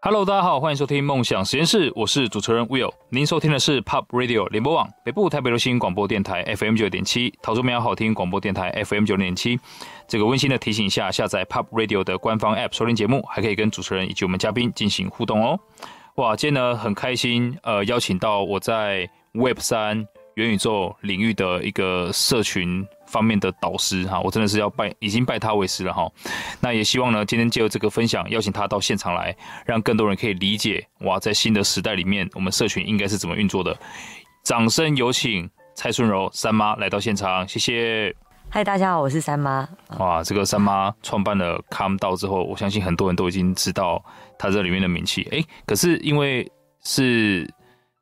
[0.00, 2.92] Hello，大家好，欢迎收听梦想实验室，我是主持人 Will。
[3.08, 9.58] 您收听的是 Pop Radio 联播网北部台北流行广播电台 FM 九点七，桃竹苗好听广播电台 FM 九点七。
[10.06, 15.58] 这个温馨的提醒一下，下载 Pop Radio 的官方 App 收听节目，还可以跟主持人以及我们嘉宾进行互动哦。
[16.14, 26.10] 哇，今天呢很开心，呃，邀请到我在 Web 三元宇宙领域的一个社群方面的导师哈，我真的是要拜，已经拜他为师了哈。
[26.60, 33.76] 那也希望呢，今天借由这个分享，邀请他到现场来，让更多人可以理解哇，在新的时代里面，我们社群应该是怎么运作的。
[34.44, 38.14] 掌声有请蔡顺柔三妈来到现场，谢谢。
[38.50, 39.68] 嗨，大家好，我是三妈。
[39.98, 44.02] 哇，这个三妈创办了 Calm DAO 之后，我相信很多人都已经知道
[44.38, 45.26] 他这里面的名气。
[45.32, 46.50] 哎，可是因为
[46.82, 47.48] 是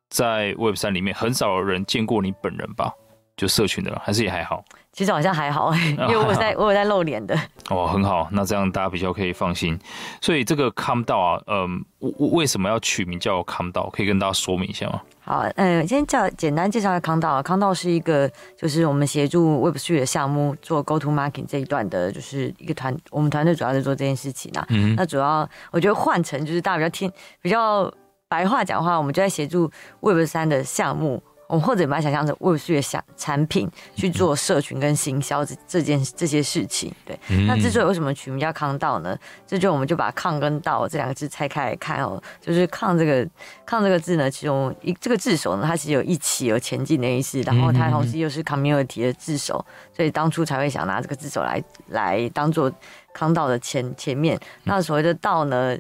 [0.09, 2.93] 在 Web 三里面，很少有人见过你本人吧？
[3.37, 4.65] 就社群的，还是也还好。
[4.97, 7.39] 其实好像还好， 因为我在、哦、我有在露脸的。
[7.69, 9.79] 哦，很好，那这样大家比较可以放心。
[10.23, 11.85] 所以这个 Calm DAO 啊，嗯，
[12.33, 13.91] 为什么要取名叫 Calm DAO？
[13.91, 15.03] 可以跟大家说明一下吗？
[15.23, 17.43] 好，嗯，先叫简单介绍一下 Calm DAO。
[17.43, 22.97] Calm DAO 是一个，就是我们协助 Web3 的项目做 Go to Market 这一段的，就是一个团。
[23.11, 24.65] 我们团队主要是做这件事情啊。
[24.71, 24.95] 嗯。
[24.97, 27.93] 那主要我觉得换成就是大家比较听比较
[28.29, 31.23] 白话讲话，我们就在协助 Web 三的项目。
[31.49, 37.19] 我们或者把它想象成 Web3 的想产品去做社群跟行销这这件这些事情，对。
[37.47, 39.17] 那之所以为什么取名叫康道呢？
[39.47, 43.27] 这就我们就把抗跟道这两个字拆开来看哦，就是抗这个
[43.65, 52.71] 抗这个字呢，其中一这个字首呢，它其实有一起有前进的意思，然后它同时又是 community 的字首，所以当初才会想拿这个字首来来当做
[53.13, 54.39] 康道的前前面。
[54.65, 55.77] 那所谓的道呢？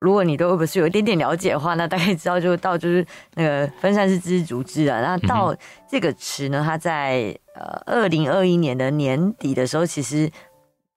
[0.00, 5.00] 如果你对 Web 是有一点点了解的话，那大概知道就到就是那个分散式知识组织啊。
[5.00, 5.54] 那到
[5.88, 10.30] 这个词呢，它在呃二零二一年的年底的时候，其实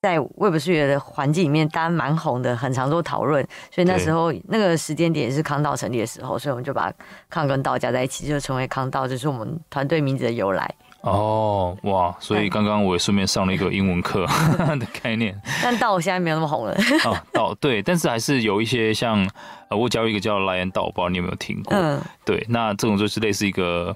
[0.02, 3.46] 在 Web 数学的环境里面，大家蛮红的，很常做讨论。
[3.69, 6.90] 所以那时候那个时间点也是康道成立的时候，所以我们就把
[7.30, 10.74] 康跟道加在一起，就成为康道，就是我们团队名字的由来。
[11.03, 12.16] 哦，哇！
[12.19, 14.25] 所以刚刚我也顺便上了一个英文课
[14.80, 16.74] 的概念，但道现在没有那么红了。
[17.03, 19.30] 哦，道对，但是还是有一些像
[19.69, 21.75] 呃，我教一个叫 Lion 道，我不知道你有没有听过？
[21.75, 23.94] 嗯，对，那这种就是类似一个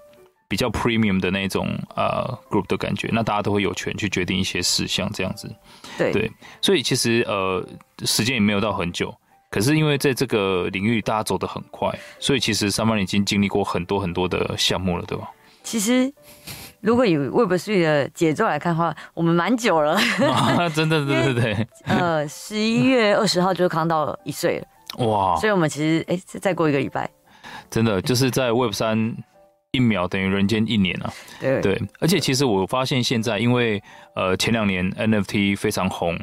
[0.49, 5.49] 比较 premium 的那种呃 group 的感觉，那大家都会有权去决定一些事项，这样子。
[5.97, 6.29] 对对，
[6.61, 7.65] 所以其实呃，
[8.03, 9.15] 时间也没有到很久，
[9.49, 11.89] 可是因为在这个领域大家走得很快，
[12.19, 15.29] 所以其实三班已经经历过很多很多的项目了，对吧？
[15.63, 16.13] 其实。
[16.81, 19.93] 如果以 Web3 的节奏来看的话，我们蛮久了，
[20.31, 21.67] 啊、 真的，对对对。
[21.85, 25.35] 呃，十一月二十号就康到一岁了，哇！
[25.37, 27.09] 所以我们其实，哎、欸，再过一个礼拜，
[27.69, 29.15] 真的就是在 Web 三
[29.71, 31.11] 一秒等于人间一年啊。
[31.39, 33.81] 对对，而且其实我发现现在，因为
[34.15, 36.17] 呃前两年 NFT 非常红，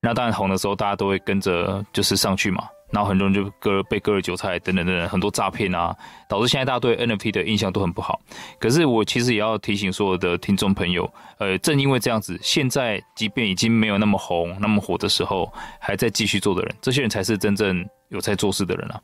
[0.00, 2.64] 那当然红的时候大家都会跟着就是上去嘛。
[2.94, 5.94] 然后很多人就割被割了韭菜等等等等，很多诈骗啊，
[6.28, 8.20] 导致现在大家对 NFT 的印象都很不好。
[8.60, 19.00] 可是我其实也要提醒所有的听众朋友，呃，正因为这样子，现在即便已经没有那么红、那么火的时候，还在继续做的人，这些人才是真正有在做事的人啊。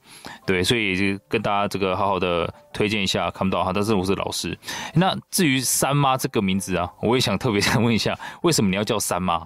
[0.47, 4.57] 对，所以就跟大家这个好好的推荐一下，看不到哈，但是我是老师。
[4.95, 9.45] 那至于三妈这个名字啊，我也想特别想问一下，为什么你要叫三妈？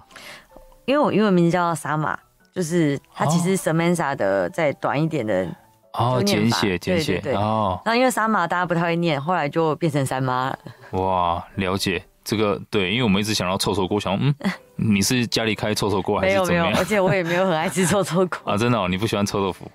[0.85, 2.19] 因为我英文名字叫三妈。
[2.55, 5.45] 就是它其实 Samantha 的再短一点的
[5.93, 7.79] 哦，简写简写哦。
[7.85, 10.59] 那因为三妈大家不太会念，后来就变成三妈了。
[10.91, 14.33] 哇，了解这个对，因为我们一直想要臭臭锅，想嗯，
[14.77, 16.65] 你是家里开臭臭锅还是怎么样？
[16.65, 19.69] 没有没有，而且我也没有很爱吃臭臭锅 啊，真的哦，你不喜欢臭豆腐？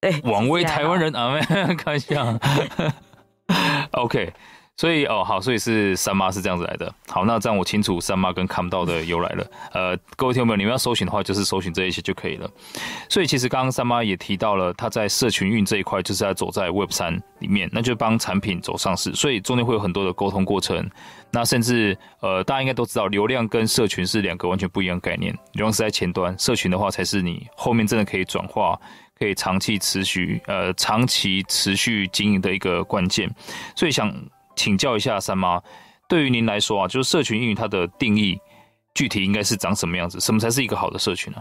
[0.00, 1.40] 对，枉为台湾人啊，没
[1.74, 2.38] 开玩笑。
[3.92, 4.32] OK。
[4.78, 6.94] 所以哦好，所以是三妈是这样子来的。
[7.08, 9.44] 好，那这样我清楚三妈跟看不到的由来了。
[9.72, 12.48] 呃，各位听众们，你们要搜寻的话，就是搜寻这一些就可以了。
[13.08, 19.12] 所以其实刚刚三妈也提到了，她在社群运这一块，就是在走在 Web 三里面，那就帮产品走上市。
[19.16, 20.88] 所以中间会有很多的沟通过程。
[21.32, 25.32] 那甚至呃，大家应该都知道，流量跟社群是两个完全不一样的概念。
[25.54, 28.78] 流量是在前端，社群的话才是你后面真的可以转化、
[29.18, 33.28] 可以长期持续呃长期持续经营的一个关键。
[33.74, 34.14] 所以想。
[34.58, 35.62] 请教一下三妈，
[36.08, 38.36] 对于您来说啊，就是社群运营它的定义
[38.92, 40.18] 具体应该是长什么样子？
[40.18, 41.40] 什么才是一个好的社群呢？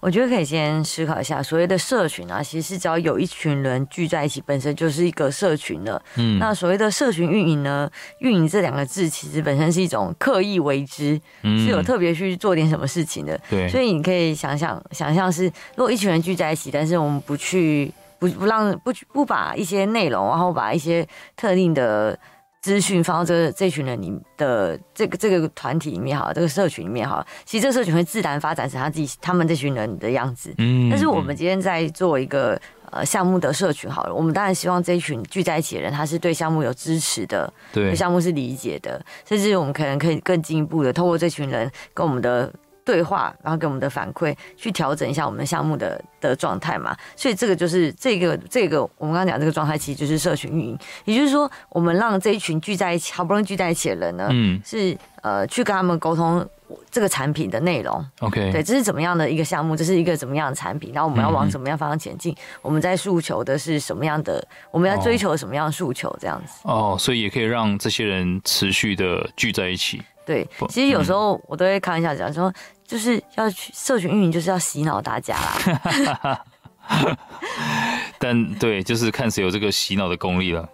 [0.00, 6.02] 我觉得可以先思考一下，所谓的社群啊，其实是只要有一群人聚在一起，本身就是一个社群了。
[6.16, 7.88] 嗯，那所谓的社群运营呢，
[8.18, 13.40] 运营这两个字其实本身是一种刻意为之，嗯是有特别去做点什么事情的。
[13.48, 15.44] 对，所以你可以想想，想象是
[15.76, 17.92] 如果一群人聚在一起，但是我们不去，
[18.22, 21.04] 不不让不不把一些内容，然后把一些
[21.36, 22.16] 特定的。
[22.62, 30.54] 资讯放到这个这群人里的这个这个团体里面哈，这个社群里面哈，其实这个社群会自然发展成他自己他们这群人的样子。
[30.58, 32.56] 嗯，但是我们今天在做一个
[32.92, 42.48] 呃项目的社群好了，我们当然希望这一群聚在一起的人，他是对项目有支持的，对项目是理解的，甚至我们可能可以更进一步的，透过这群人跟我们的。
[42.84, 46.96] 对话，然后给我们的反馈，去调整一下我们的项目的的状态嘛。
[47.16, 50.78] 所以这个就是这个这个我们刚刚讲这个状态，其实就是社群运营。
[51.04, 56.46] 也就是说，我们让这一群聚在一起，好不容易聚在一起的人呢，嗯，是呃去跟他们沟通
[56.90, 58.04] 这个产品的内容。
[58.20, 59.76] OK，对，这是怎么样的一个项目？
[59.76, 60.92] 这是一个怎么样的产品？
[60.92, 62.32] 然后我们要往怎么样方向前进？
[62.32, 64.44] 嗯、我们在诉求的是什么样的？
[64.70, 66.14] 我们要追求什么样的诉求？
[66.20, 66.60] 这样子。
[66.64, 70.02] 哦，所以也可以让这些人持续的聚在一起。
[70.24, 72.52] 对，其实有时候我都会开玩笑讲说，
[72.86, 76.44] 就是要去社群运营，就是要洗脑大家啦。
[78.18, 80.68] 但对，就是看谁有这个洗脑的功力了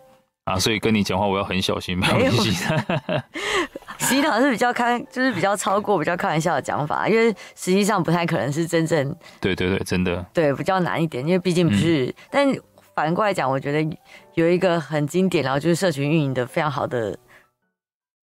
[0.45, 0.59] 啊！
[0.59, 2.51] 所以跟你讲话，我要很小心，没有洗
[4.01, 9.15] 洗脑是比较开，就是比较超过比较开玩笑的讲法，因为实际上不太可能是真正。
[9.41, 10.25] 对对对，真的。
[10.33, 12.07] 对，比较难一点，因为毕竟不是。
[12.07, 12.57] 嗯、但
[12.95, 13.99] 反过来讲，我觉得
[14.35, 17.17] 有一个很经典，然后就是社群运营的非常好的。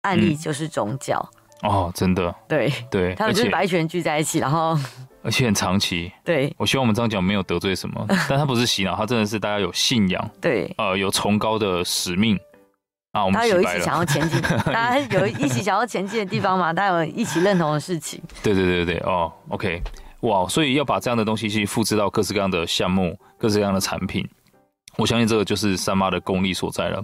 [0.06, 1.20] 案例就是宗教、
[1.64, 4.78] 嗯、哦，真的，对对，他们就是把一群人聚在一起，然后
[5.24, 6.12] 而且很长期。
[6.24, 12.40] 对，我希望我们这样讲没有得罪什么， 但他不是洗脑，他真的是大家有信仰，对，呃，有崇高的使命
[13.12, 13.26] 啊。
[13.26, 14.40] 我们大家有一起想要前进，
[14.72, 16.72] 大家有一起想要前进的地方嘛？
[16.72, 18.22] 大家有一起认同的事情。
[18.44, 19.82] 对对对对哦，OK，
[20.22, 24.28] 哇，所以要把这样的东西去复制到各式各样的项目、各式各样的产品。
[24.98, 27.04] 我相信这个就是三妈的功力所在了。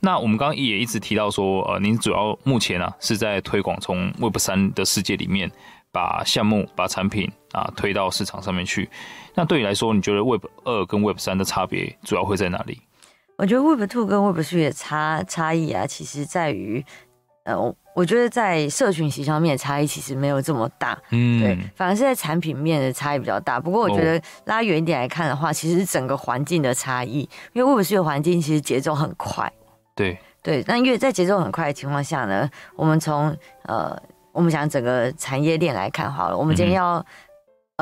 [0.00, 5.50] 那我们刚刚也一直提到说，呃，您主要目前啊是在推广从 Web 三的世界里面
[5.90, 8.88] 把项目、把产品啊推到市场上面去。
[9.34, 12.80] 那对你来说，你觉得 Web 二跟 Web 三的差别主要会在哪里？
[13.36, 16.84] 我觉得 Web two 跟 Web three 的差差异啊，其实在于。
[17.44, 17.56] 呃，
[17.94, 23.60] 我我觉得在社群形象面的差异其实没有这么大，嗯，对，反而是在产品面的差异比较大。
[23.60, 27.20] 不过我觉得拉远一点来看的话，其实是整个环境的差异，
[27.52, 29.48] 因为 Web 3的环境其实节奏很快，
[29.94, 30.64] 对对。
[30.64, 33.32] 但因为在节奏很快的情况下呢，我们从
[33.66, 33.96] 呃，
[34.32, 37.06] 我们想整个产业链来看好了，我们今天要。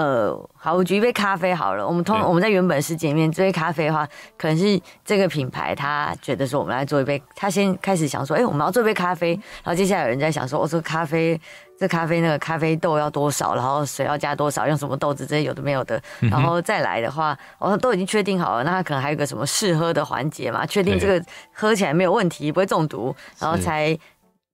[0.01, 1.87] 嗯呃，好，我举一杯咖啡好了。
[1.87, 4.09] 我们通我们在原本世界里面，这杯咖啡的话，
[4.39, 9.35] 可能是这个品牌他觉得说，我们来做一杯，他先开始想说，哎、欸，我们要做一杯咖啡。
[9.63, 11.39] 然后接下来有人在想说，我、哦、说咖啡，
[11.79, 16.01] 这咖啡那个咖啡豆要多少，然后水要加多少，用什么豆子，这些有的没有的。
[16.21, 21.23] 然后再来的话，我、哦、都已经确定好了，那他可能还有个什么试喝的环节嘛，确定这个
[21.53, 23.99] 喝起来没有问题，不会中毒，然后才。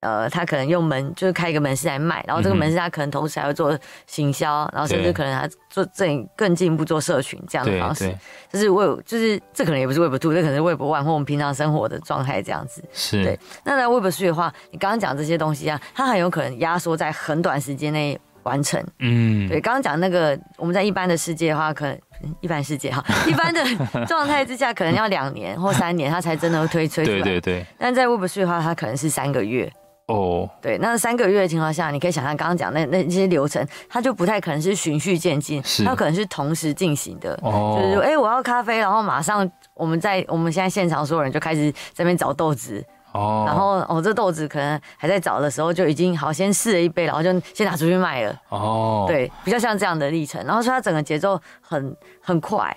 [0.01, 3.77] 呃，他可能用门就是开一个门市来卖，然后这个门市他可能同时还要做
[4.07, 8.15] 行销，然后甚至可能还做更更进一步做社群这样的方式，
[8.53, 12.85] 就是 Web，就是这可能也不是 Web Two，这可能是 Web One 或我们平常生活的状态这样子。
[12.93, 13.39] 是对。
[13.65, 18.81] 那在 Web Three 的话，你刚刚讲这些东西啊，它很有可能压缩在很短时间内完成。
[18.99, 19.61] 嗯，对。
[19.61, 21.99] 刚刚讲那个我们在一般的世界的话，可能
[22.41, 23.65] 一般世界哈，一般的
[24.07, 27.23] 状态之下，可能要两年或三年，它才真的会推推出来。
[27.23, 27.67] 对对对。
[27.79, 29.73] 但在 Web Three 的话，它可能是三个月。
[30.07, 30.49] 哦，oh.
[30.63, 37.37] 对，那三个月的情况下，你可以想象刚刚讲那那些流程，它就不太可能是循序渐进，它可能是同时进行的。
[37.43, 37.79] 哦，oh.
[37.81, 42.85] 就是说，哎、欸，我要咖啡，然后马上我们在我们现在现场所有人就开始在那边找豆子。
[43.11, 43.49] 哦，oh.
[43.49, 48.41] 然后哦，这豆子可能还在找的时候就已经好，先试了一杯，然后就先拿出去卖了。
[48.51, 49.09] 哦，oh.
[49.09, 50.41] 对，比较像这样的历程。
[50.45, 52.73] 然后说它整个节奏很很快，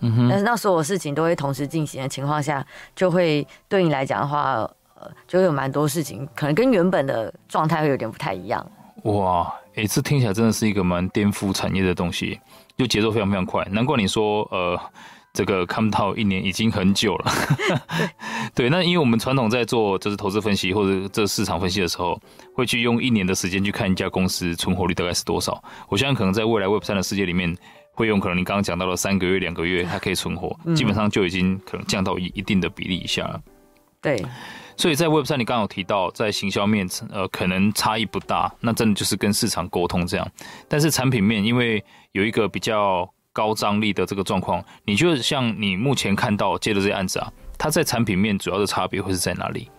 [0.00, 2.62] 嗯哼，但是那所有事情都会同时进行的情况下，
[2.94, 4.70] 就会对你来讲的话。
[5.26, 8.64] 就有蛮多事情，可能跟原本的状态会有点不太一样。
[9.04, 12.40] 哇，哎、欸，这听起来真的是一个蛮颠覆产业的东西，
[12.76, 13.62] 就节奏非常非常快。
[13.70, 14.80] 难怪你说，呃，
[15.34, 17.32] 这个看不到一年已经很久了。
[18.54, 22.18] 对，那因为我们传统在做就是投资分析或者这市场分析的时候，
[22.54, 25.62] 会去用一年的时间去看一家公司存活率大概是多少。
[25.88, 27.54] 我相信可能在未来 Web 三的世界里面，
[27.92, 33.38] 会用可能你刚刚讲到了三个月、两个月，它可以存活，嗯、基本上就已经可能降到一一定的比例以下了。
[34.00, 34.24] 对。
[34.76, 40.28] 所以在 Web 三，你刚有提到，在行销面，呃，可能差异不大，那真的就是跟市场沟通这样。
[40.68, 49.70] 但是产品面，因为有一个比较高张力的这个状况，你就像你目前看到接的这些案子啊，它在产品面主要的差别会是在哪里？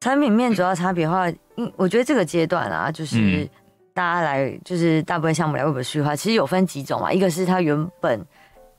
[0.00, 3.48] 产品面主要差别的话，嗯，我觉得这个阶段啊，就是
[3.94, 8.26] 大家来就是大部分项目来 Web 虚的话，其实有分几种嘛，一个是它原本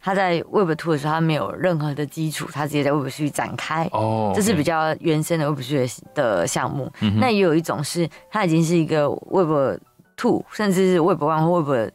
[0.03, 4.35] 它在 Web Two 的时候，他没有任何的基础，他直接在 Web 3展开，哦，oh, okay.
[4.35, 6.91] 这是比较原生的 Web Three 的项目。
[6.99, 9.79] 嗯、那也有一种是他已经是一个 Web
[10.17, 11.89] Two，甚至是 Web One 或 Web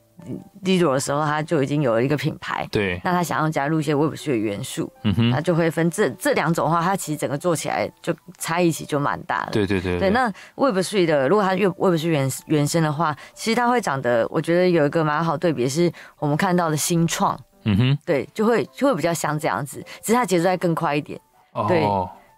[0.65, 2.67] Zero 的时候，他就已经有了一个品牌。
[2.73, 9.53] 对，那他想要加入一些 Web Three 的元素，嗯哼，那就会分这这两种的话，它其实整个做起来就差异其实就蛮大的。
[9.53, 10.11] 对对对，对。
[10.11, 17.39] 那 Web Three 的，如果它越 Web Three 原原生的话，其实它会长得，我觉得有一个蛮好对比，是我们看到的新创，
[17.73, 21.21] 嗯哼，对，就会就会比较像这样子，只是它节奏再更快一点。
[21.53, 21.67] 哦。
[21.69, 21.85] 对。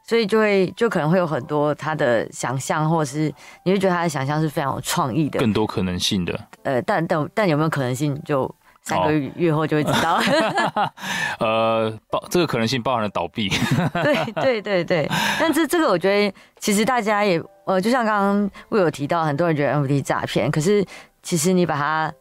[0.03, 3.33] 所以就会就可能会有很多他的想象，或者是
[3.63, 6.37] 你会觉得他的想象是非常有创意的，更多可能性的。
[6.65, 10.17] 呃，但但但有没有可能性，就三个月后就会知道。
[10.17, 10.91] 哦、
[11.39, 13.51] 呃，包这个可能性包含了倒闭。
[14.03, 15.09] 对对对对，
[15.39, 20.85] 但这这个我觉得其实大家也呃，就像刚刚我有提到，很多人觉得 NFT 诈骗，可是
[21.23, 22.13] 其实你把它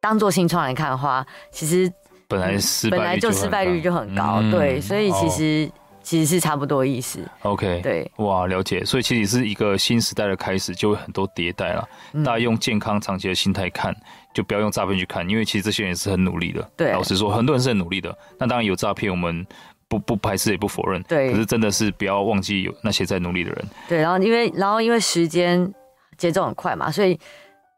[0.00, 1.92] 当做新创来看的话，其实
[2.38, 5.70] 本来失本来就失败率就很高，嗯、对，所以其实。
[5.72, 7.26] 哦其实是差不多意思。
[7.44, 8.84] OK，对，哇，了解。
[8.84, 11.88] 所以其实是一个新时代的开始，就会很多迭代了。
[12.12, 13.96] 嗯、大家用健康长期的心态看，
[14.34, 16.70] 就不要用诈骗去看，因为其实这些人也是很努力的。
[16.76, 18.14] 对，老实说，很多人是很努力的。
[18.38, 19.46] 那当然有诈骗，我们
[19.88, 21.02] 不不排斥也不否认。
[21.04, 23.64] 对，可是真的是不要忘记有那些在努力的人。
[23.88, 25.72] 对，然后因为然后因为时间
[26.18, 27.18] 节奏很快嘛，所以。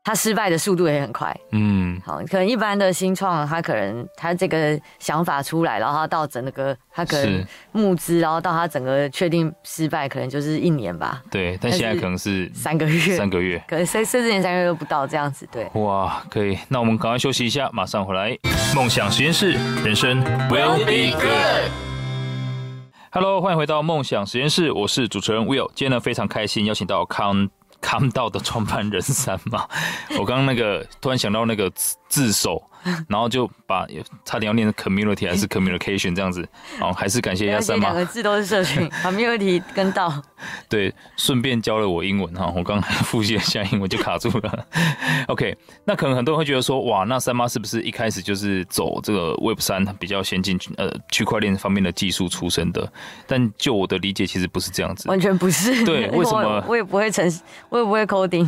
[0.07, 11.21] 他失败的速度也很快，嗯，好，可能一般的新创，他可能他这个想法出来，然后他到整个他可能募资，然后到他整个确定失败，可能就是一年吧。
[11.29, 15.45] 对，但现在可能是三个月，三个月，可能甚甚至连三个月都不到这样子。
[15.51, 18.39] 对，哇，可以，那我们赶快休息一下，马上回来。
[18.77, 21.69] 梦想实验室，人生 will be good。
[23.11, 27.49] Hello，欢迎回到梦想实验室，我是主持人 Will，今天呢非常开心邀请到康。
[27.80, 29.66] 看到的创办人三吗，
[30.18, 31.71] 我刚刚那个突然想到那个
[32.09, 32.62] 自首。
[33.09, 33.87] 然后就把
[34.25, 36.47] 差点要念成 community 还是 communication 这样子，
[36.81, 37.88] 哦，还是感谢一下三妈。
[37.88, 40.23] 两个字都是社群， community 跟到。
[40.69, 44.66] 对，顺便教了我英文哈，我刚刚还复习了一下英文就卡住了。
[45.28, 52.87] OK，那可能很多人会觉得说，哇，那三妈是不是一开始就是走这个 Web 三比较先进呃区块链方面的技术出身的？
[53.26, 55.85] 但就我的理解，其实不是这样子，完全不是。
[55.85, 56.43] 对， 为什么？
[56.43, 57.40] 我，我也不会程式，
[57.71, 58.47] 我也不会 coding，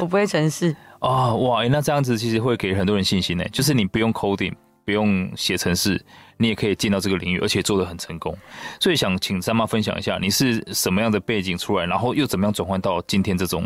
[0.00, 0.76] 我不会程式。
[1.00, 3.44] 啊、哦、哇，那这样子其实会给很多人信心呢。
[3.50, 4.52] 就是你不用 coding，
[4.84, 5.98] 不用写程式，
[6.36, 8.36] 你也可以进到这个领域，而且做得很成功。
[8.78, 13.64] 所以想请三妈分享一下，你是什么样的背景出来，然后又怎么样转换到今天这种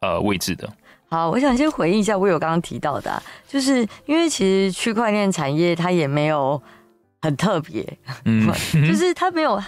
[0.00, 0.72] 呃位置的？
[1.08, 6.60] 好，我想先回应一下我有刚刚提到的、啊，就是因为其实区块链产业它也没有
[7.20, 7.84] 很特别，
[8.26, 8.46] 嗯，
[8.86, 9.60] 就是它没有，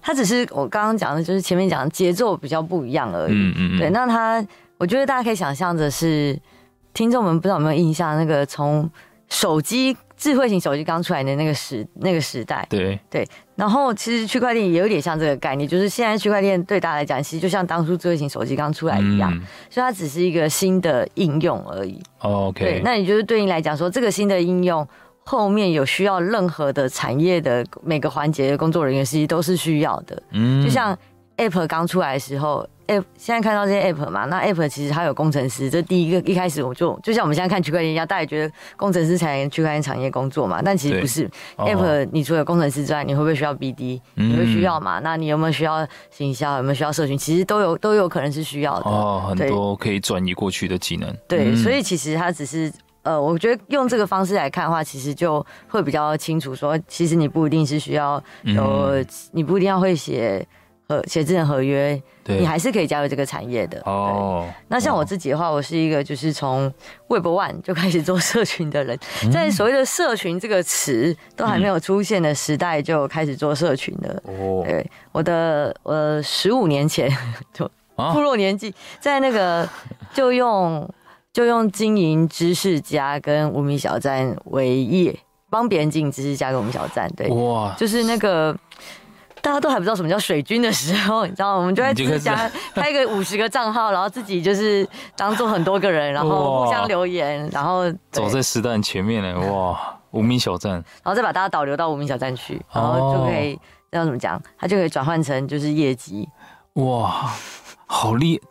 [0.00, 3.32] 它只是我刚刚讲的，就是前面讲的节奏比较不一样而已。
[3.32, 3.78] 嗯嗯嗯。
[3.80, 4.46] 对，那它，
[4.78, 6.38] 我觉得大家可以想象的是。
[6.92, 8.90] 听众们不知道有没有印象，那个从
[9.28, 13.26] 手机智慧型手机刚出来的那个时那个时代，对对。
[13.54, 22.02] 然后其实区块链也有点像这个概念，就是现在区块链对大家来讲，其实就像当初智慧型手机刚出来一样，嗯、所以它只是一个新的应用而已。
[22.20, 24.86] 哦、OK，对，那也就是对你来讲说，这个新的应用
[25.22, 30.22] 后面有需要任何的产业的每个环节的工作人员，其实都是需要的。
[30.32, 30.96] 嗯，就像
[31.40, 32.66] App 刚出来的时候。
[32.90, 41.30] App 现在看到这些 App 嘛，那 App 其实它有工程师，这第一个一开始我就就像我们现在看区块链一样，大家也觉得工程师才能区块链产业工作嘛，但其实不是。
[41.56, 44.00] App 你除了工程师之外，你会不会需要 BD？
[44.14, 44.98] 你会需要嘛？
[44.98, 46.56] 那你有没有需要行销？
[46.56, 47.16] 有没有需要社群？
[47.16, 48.90] 其实都有都有可能是需要的。
[48.90, 51.16] 哦，很多可以转移过去的技能。
[51.28, 58.94] 对，所以其实它只是呃，我觉得用这个方式来看的话，其实就会比较清楚说，其实你不一定是需要有，
[59.30, 60.44] 你不一定要会写。
[60.90, 63.80] 呃，写字的合约，对你还是可以加入这个产业的。
[63.84, 66.62] 哦，那像我自己的话，我是一个就是从
[67.06, 74.20] Web One 就开始做社群的人，嗯、在所谓的社群这个词都还没有出现的时代，就开始做社群的。
[74.26, 77.08] 哦，对，我的呃十五年前
[77.54, 77.70] 就
[78.12, 79.68] 步入年纪，在那个
[80.12, 80.92] 就用
[81.32, 85.16] 就用经营知识家跟无名小站为业，
[85.48, 87.08] 帮别人经营知识家跟无名小站。
[87.16, 88.52] 对，哇，就是那个。
[89.42, 91.60] 大家都还不知道什么叫水军的时候，你知道吗？
[91.60, 99.52] 我们就在自家 开个五十个账号，然后自己就是当做很多个人，然后互相留言，然后走在时代前面呢。
[99.52, 99.78] 哇，
[100.10, 103.58] 无名小站，然后再把大家导流到无名小站去，然后就可以
[103.90, 106.28] 要怎么讲，它就可以转换成就是业绩。
[106.74, 107.30] 哇，
[107.86, 108.49] 好厉害！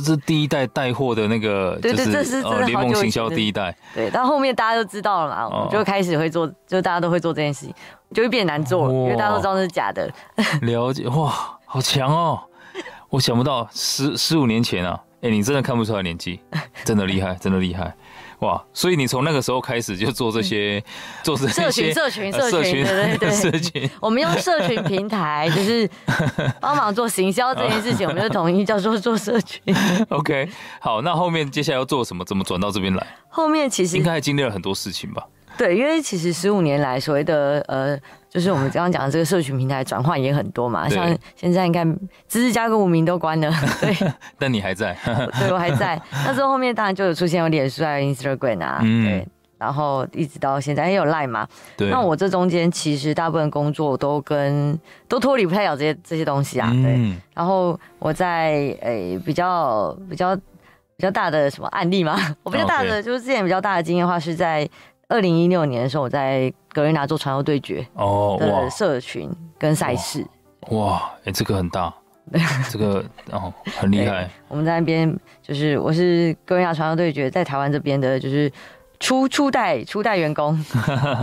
[0.00, 3.76] 这是第一代带货的那个，对对，这是联盟行销第一代。
[3.94, 7.74] 对，到后面大家都知道了嘛，我们就开始会做，就大家都会做这件事情。
[8.12, 10.08] 就会变难做，因为大家都知道那是假的。
[10.62, 11.32] 了解哇，
[11.66, 12.38] 好强哦！
[13.08, 16.38] 我想不到十十五年前啊，哎，你真的看不出来年纪，
[16.84, 17.92] 真的厉害，真的厉害。
[18.40, 18.62] 哇！
[18.72, 23.90] 所以你从那个时候开始就做这些，嗯、做这些社群、社群、社群，对对对，社群。
[24.00, 25.88] 我们用社群平台 就是
[26.60, 29.62] 帮忙做行销这件事情，我们就统一叫做做社群。
[30.10, 30.48] OK，
[30.80, 32.24] 好，那后面接下来要做什么？
[32.24, 33.06] 怎么转到这边来？
[33.28, 35.24] 后面其实应该还经历了很多事情吧？
[35.56, 37.98] 对，因为其实十五年来所谓的呃。
[38.34, 41.88] 就是我们刚刚讲的这个社群平台转换也很多嘛，像现在你看，
[42.26, 43.48] 知识家跟无名都关了，
[43.80, 44.12] 对。
[44.36, 44.92] 但你还在，
[45.38, 46.00] 对，我还在。
[46.26, 49.28] 那时候后面当然就有出现有脸书啊、Instagram 啊，嗯、对。
[49.56, 51.46] 然后一直到现在也有 Line 嘛。
[51.76, 51.90] 对。
[51.90, 54.76] 那我这中间其实大部分工作都跟
[55.06, 56.96] 都脱离不太了这些这些东西啊，对。
[56.96, 58.50] 嗯、然后我在
[58.82, 60.42] 诶、欸、比较比较比
[60.98, 64.68] 较大的什么案例嘛， 我比较大的就是之前比较大的经验的话是在。
[65.08, 70.26] 二零一六年的时候，我在格瑞纳做传说对决哦的社群跟赛事，
[70.70, 71.92] 哇，哎、欸，这个很大，
[72.70, 74.28] 这个哦很厉害。
[74.48, 78.50] 我们在那边就是我是格瑞纳传说对决在台湾这边的，就是
[78.98, 80.62] 初初代初代员工，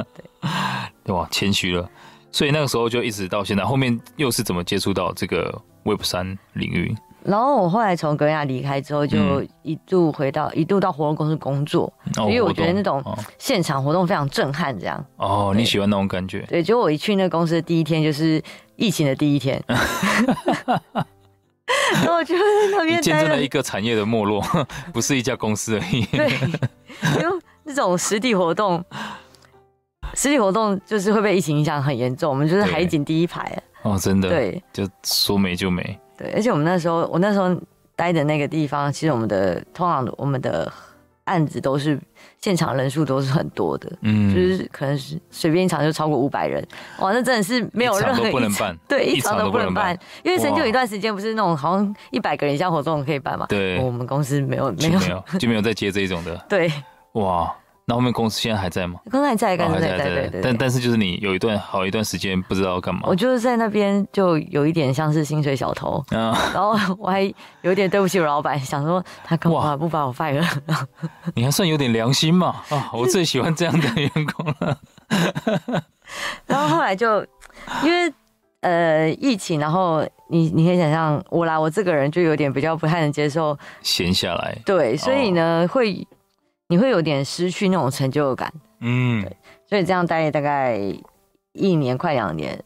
[1.03, 1.89] 对哇，谦虚了。
[2.31, 6.95] 所以那个时候就一直到现在，后面又是怎么接触到这个 Web 三领域？
[7.23, 13.03] 然后我后来从格亚离开之后，就一度回到、嗯、一度到活动公司工作，因为我觉得那种
[13.37, 15.05] 现场活动非常震撼，这样。
[15.17, 16.43] 哦，你喜欢那种感觉？
[16.49, 18.41] 对，结果我一去那个公司的第一天就是
[18.75, 19.77] 疫情的第一天， 然
[22.07, 24.43] 后我就在那边见证了一个产业的没落，
[24.91, 26.03] 不是一家公司而已。
[26.11, 26.27] 对，
[27.19, 28.83] 因为那种实体活动，
[30.15, 33.61] 实体活动就是会被疫情影响很严重，我们就是海景第一排。
[33.83, 34.29] 哦，真的。
[34.29, 35.99] 对，就说没就没。
[36.21, 37.55] 对，而且我们那时候，我那时候
[37.95, 40.71] 待的那个地方，其实我们的通常我们的
[41.23, 41.99] 案子都是
[42.41, 46.65] 现场人数都是很多的，嗯，就是可能是随便一场就超过五百人，
[46.99, 56.71] 哇，那真的是没有任何一场，都不能办，对，一场都不能办，因为曾经有一段时间不是那种好像一百个人以下活动可以办嘛，对，我们公司没有没有没有就没有再接这一种的， 对，
[57.13, 57.53] 哇。
[57.91, 59.01] 那后面公司现在还在吗？
[59.12, 60.41] 公司还在，还在，对对对。
[60.41, 63.01] 但但是就是你有一段好一段时间不知道要干嘛。
[63.03, 67.21] 我就是在那边就有一点像是薪水小偷，然后我还
[67.63, 70.48] 有点对不起我老板，想说他干嘛不把我 fire 了？
[71.36, 72.63] 你还算有点良心嘛？
[72.69, 74.77] 啊， 我最喜欢这样的员工了。
[76.48, 77.19] 然后后来就
[77.83, 78.13] 因为
[78.62, 84.58] 呃疫情，然后你你可以想象我来，我这个人就有点比较不太能接受闲下来。
[84.65, 86.08] 对，所以呢会。
[86.71, 90.79] 你会有点失去那种成就感，嗯，对，所以这样待了大概
[91.51, 92.57] 一年快两年.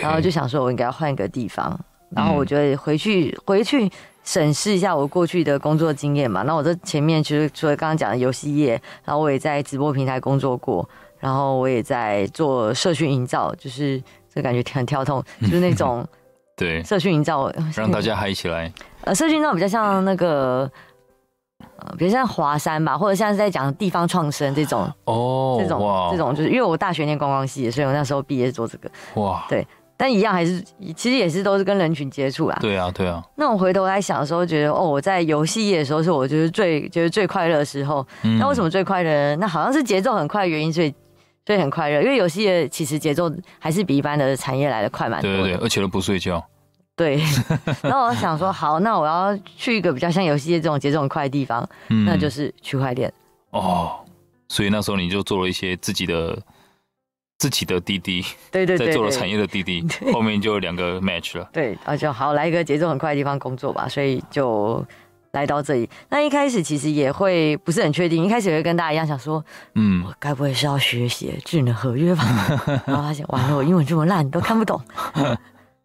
[0.00, 1.78] 然后就想说，我应该要换一个地方，
[2.10, 3.88] 然后我觉得回去、嗯、回去
[4.24, 6.42] 审视一下我过去的工作经验嘛。
[6.42, 8.70] 那我这前面其实除了刚刚讲的游戏业，
[9.04, 10.88] 然后我也在直播平台工作过，
[11.20, 16.04] 然后我也在做社群营造，就是这感觉很跳痛，就是那种
[16.58, 18.72] 对社群营造， 让大家嗨起来。
[19.02, 20.68] 呃，社群营造比较像那个。
[21.76, 30.62] 呃，比如像华山吧，或者像是在讲地方创生这种哦，这种这种就是因为我大学念观光系，所以我那时候毕业做这个哇，对，但一样还是
[30.94, 32.56] 其实也是都是跟人群接触啦。
[32.60, 33.22] 对啊，对啊。
[33.36, 38.06] 那我回头来想的时候，觉得哦，我在游戏业的时候是我觉得最觉得最快乐的时候。
[38.22, 38.38] 嗯。
[38.38, 39.36] 那为什么最快乐？
[39.36, 40.94] 那好像是节奏很快的原因，所以
[41.46, 42.00] 所以很快乐。
[42.02, 45.36] 因为游戏业其实节奏还是比一般的产业来的快蛮多的。
[45.38, 46.44] 对对对，而且都不睡觉。
[46.94, 47.22] 对，
[47.82, 53.12] 然后我想说，好，那我要去一个比较像游戏界这种节奏很快的地方，嗯、那就是区块链。
[53.50, 53.98] 哦，
[54.48, 56.38] 所以那时候你就做了一些自己的
[57.38, 61.48] 自己的滴滴，对对对，在做了产业的滴滴，后面就有两个 match 了。
[61.52, 64.84] 对，啊，就好来一个节奏很快的地方工作吧，所以就
[65.32, 65.88] 来到这里。
[66.10, 69.42] 那一开始其实也会不是很确定，一开始也会跟大家一样想说，
[69.74, 72.22] 嗯，我该不会是要学写智能合约吧？
[72.86, 74.80] 然后发现完了，我英文这么烂，都看不懂。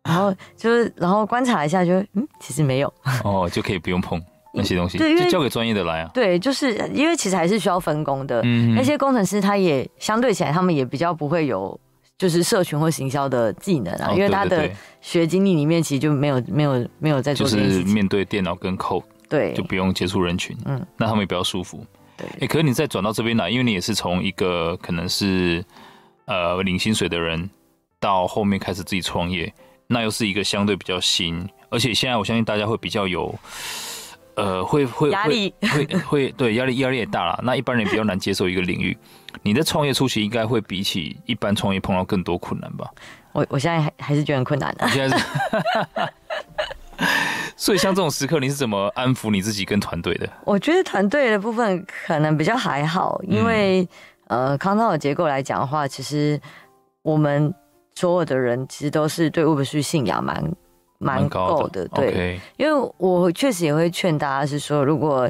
[0.08, 2.92] 然后就是，然后观察一下就，就嗯，其实没有
[3.24, 4.22] 哦，就可以不用碰
[4.54, 6.10] 那些东西，对，就交给专业的来啊。
[6.14, 8.42] 对，就是因为其实还是需要分工的。
[8.46, 11.80] 嗯，那些工程师他也相对起来，他们也比较不会有
[12.18, 14.68] 就是社群或行销的技能啊，哦、因为他的
[15.02, 21.86] 学经历里面其实就没有没有没有在做，就是面对电脑跟 code，对，就不用接触人群，嗯，那他们也比较舒服。
[22.16, 25.64] 对，哎，可是你再转到这边来，因为你也是从一个可能是
[26.26, 27.48] 呃领薪水的人，
[28.00, 29.54] 到后面开始自己创业。
[29.88, 33.34] 那又是一个相对比较新，而且现在我相信大家会比较有，
[34.36, 37.40] 呃，会会压力，会会对压力压力也大了。
[37.42, 38.98] 那一般人比较难接受一个领域，
[39.42, 42.92] 你在创业初期应该会比起一般创业碰到更多困难吧？
[43.32, 44.88] 我我现在还还是觉得很困难的。
[44.90, 45.26] 现在是，
[47.56, 50.30] 所以像这种时刻，你是怎么安抚你自己跟团队的？
[50.44, 53.88] 我觉得团队的部分可能比较还好，因为、
[54.28, 56.38] 嗯、呃，康道的结构来讲的话，其实
[57.04, 57.54] 我们。
[57.98, 60.56] 所有的人其实都是对 Web3 信仰蛮
[61.00, 62.40] 蛮够的，对。
[62.56, 65.28] 因为我确实也会劝大家是说，如果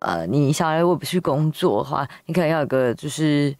[0.00, 3.54] 呃你想要不去工作的话，你可能要有个就是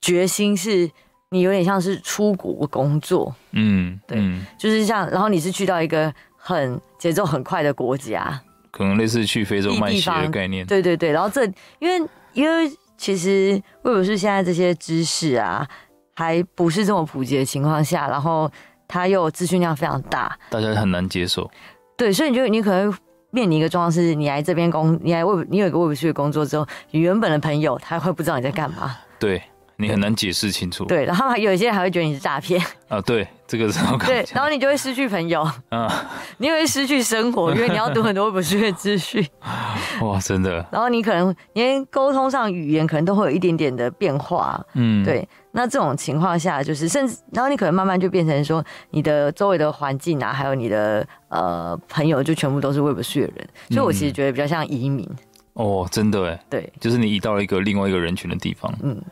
[0.00, 0.88] 决心，是
[1.30, 8.40] 你有点像是出国工作，嗯，对，嗯、就是像然后你是去到一个很节奏很快的国家，
[8.70, 11.10] 可能类似去非洲卖鞋的概念，对对对。
[11.10, 11.44] 然后这
[11.80, 15.68] 因为因为其实为什么是现在这些知识啊
[16.16, 18.50] 还不是这么普及的情况下，然后。
[18.88, 21.50] 它又资讯量非常大，大家很难接受。
[21.96, 22.96] 对，所以你就你可能
[23.32, 28.96] 面临一个状况是，你来这边工，你来为你有一个 Web3 的工作之后，你原本的朋友他会不知道你在干嘛。
[29.18, 29.42] 对。
[29.78, 32.60] 你很难解释清楚，对，然后还有一些人还会觉得你是诈骗。
[32.88, 39.26] 啊，对，这个是我对，然后你就会失去朋友，啊， 你会失去生活，因为你要读很多不是的资讯，
[40.00, 55.06] 哇，真的，然后你可能连沟通上语言可能都会有一点点的变化，嗯，对，那这种情况下就是，甚至然后你可能慢慢就变成说，你的周围的环境啊，还有你的呃朋友就全部都是 Web3 的人，所以我其实觉得比较像移民，
[55.54, 59.02] 哦，真的哎，对，就是你移到了一个另外一个人群的地方，嗯。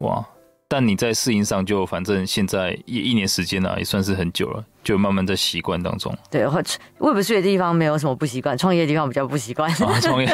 [0.00, 0.22] 哇！
[0.72, 6.16] 但你在适应上，就反正现在一一年时间了，也算是很久了，就慢慢在习惯当中。
[6.30, 6.62] 对，或
[6.98, 9.68] 我不去的地方没有什么不习惯，创业的地方比较不习惯。
[9.68, 10.32] 啊，创业。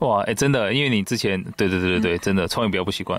[0.00, 3.18] 哇，哎、欸，真的，因为你之前，对对对对对，真的创业比较不习惯，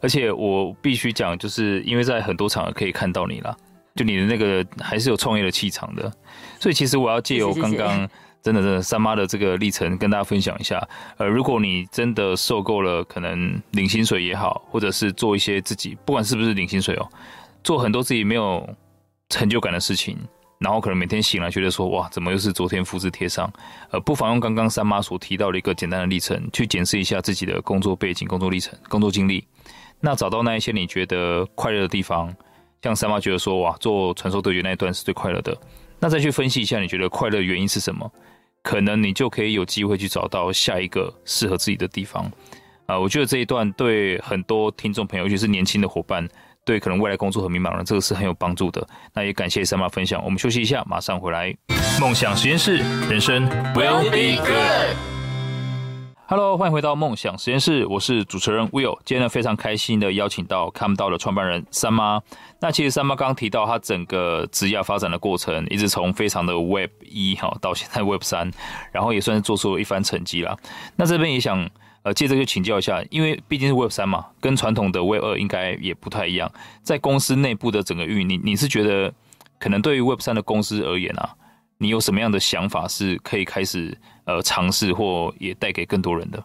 [0.00, 3.56] 而且我必须讲，就是因为在很多场合可以看到你啦，
[3.94, 6.12] 就你的那个还是有创业的气场的，
[6.58, 8.10] 所以其实我要借由刚刚。
[8.42, 10.82] 真的，真的，三妈的这个历程跟大家分享一下。
[11.18, 17.06] 呃，如果你真的受够了，可能领薪水也好，或者是做一些自己不管是不是领薪水哦，
[17.62, 18.66] 做很多自己没有
[19.28, 20.16] 成就感的事情，
[20.58, 23.52] 然后可能每天醒来觉得说，哇，怎么又是昨天复制贴上？
[23.90, 29.46] 呃，不妨用刚刚三妈所提到的一个简单的历程，去检视一下自己的工作背景、工作历程、工作经历，
[30.00, 32.34] 那找到那一些你觉得快乐的地方，
[32.82, 35.54] 像三妈觉得说，哇，做传说对决那一段是最快乐的。
[36.00, 38.10] 那再去分析一下，你觉得快乐的原因是什么？
[38.62, 42.30] 可能你就可以有机会去找到下一个适合自己的地方
[42.86, 42.98] 啊！
[42.98, 46.28] 我觉得这一段对很多听众朋友，尤其是年轻的伙伴，
[46.64, 48.86] 对可能未来工作很迷茫的，这个是很有帮助的。
[49.14, 51.56] 那也感谢三妈分享，我们休息一下，马上回来。
[52.00, 52.76] 梦想实验室，
[53.08, 55.19] 人生 will be good。
[56.30, 58.96] Hello，欢迎回到梦想实验室，我是主持人 Will。
[59.04, 62.22] 今天呢，非常开心的邀请到看不到的创办人三妈。
[62.60, 68.48] 那其实三妈刚提到，她整个职业发展的过程，一直从非常的 Web 一哈到现在 Web 三，
[68.92, 70.56] 然后也算是做出了一番成绩啦。
[70.94, 71.68] 那这边也想
[72.04, 76.48] 呃，接着就请教一下，因为毕竟是 Web 三嘛，跟传统的 Web 二应该也不太一样。
[76.84, 79.12] 在公司内部的整个运营，你你是觉得
[79.58, 81.34] 可能对于 Web 三的公司而言啊，
[81.82, 83.96] 你有什么样的想法是可以开始？
[84.26, 86.40] 呃，尝试或也带给更多人的。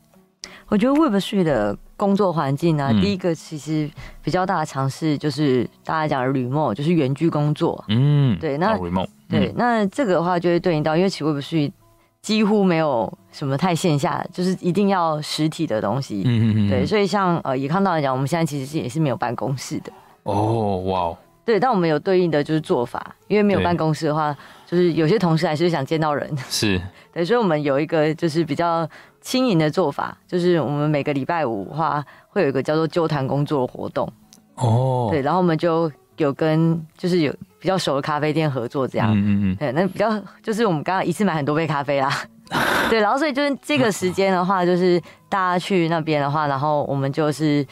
[0.70, 3.88] 我觉得 Web3 的工作环境呢、啊，嗯、第一个其实
[4.24, 7.84] 比较大的尝试就是大家讲的 remote，就是远距工作。
[7.90, 11.72] 嗯，对，那 remote，对，那这个的话就会对应到，因为其实 Web3
[12.24, 16.24] 几乎没有什么太线下，就是一定要实体的东西。
[16.26, 16.70] 嗯嗯嗯。
[16.70, 19.94] 对，所以像呃，以康道来讲，我们现在其实是也是没有办公室的。
[20.24, 21.16] 哦，哇。
[21.46, 26.36] 对，但我们有对应的就是做法，因为没有办公室的话，就是有些同事还是想见到人。
[26.50, 26.82] 是。
[27.14, 28.90] 对，所以我们有一个就是比较
[29.22, 34.12] 轻盈的做法，就是我们每个礼拜五的话会有一个叫做纠谈工作的活动。
[34.56, 35.08] 哦。
[35.12, 39.14] 对，然后我们就有跟就是有比较熟的咖啡店合作，这样。
[39.14, 39.56] 嗯嗯嗯。
[39.58, 42.12] 对，那比较就是我们刚刚一次买很多杯咖啡啦。
[42.90, 47.66] 对，然后所以就是这个时间的话，就是大家去那边的话，然后我们就是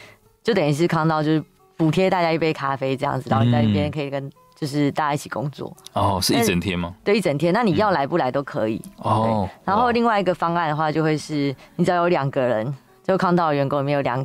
[0.44, 1.44] 就等于是康到就是。
[1.76, 5.76] 补贴大家一杯咖啡这样子，然后你在那边可以跟就是大家一起工作。
[5.92, 6.94] 哦，是一整天吗？
[7.02, 7.52] 对，一整天。
[7.52, 8.80] 那你要来不来都可以。
[8.98, 9.48] 哦。
[9.64, 14.24] 然后另外一个方案的话，就会是你只要有两个人，就康道的员工里面有两，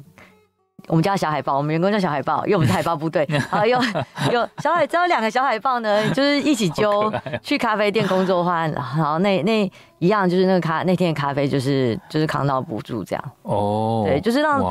[0.87, 3.27] 我们叫小海豹，我们员工叫小海豹，因为我们是海豹部队。
[3.49, 3.79] 好， 有
[4.31, 13.31] 有小海，只要两个小海豹呢，就是一起揪 去咖啡店工作的话，然后那那一样就是那个咖那天的咖啡就是就是康道补助这样。
[13.41, 14.03] 哦。
[14.05, 14.61] 对，就是让。